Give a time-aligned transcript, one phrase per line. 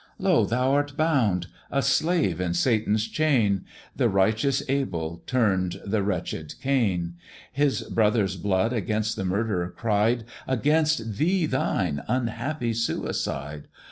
[0.17, 0.45] Lo!
[0.45, 3.65] thou art bound; a slave in Satan's chain;
[3.95, 7.17] The righteous Abel turn'd the wretched Cain;
[7.51, 13.67] His brother's blood against the murderer cried, Against thee thine, unhappy suicide!